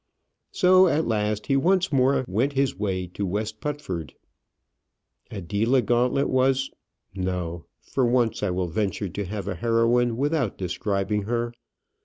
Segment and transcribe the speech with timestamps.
[0.51, 4.15] So at last he once more went his way to West Putford.
[5.29, 6.71] Adela Gauntlet was
[7.13, 11.53] No; for once I will venture to have a heroine without describing her.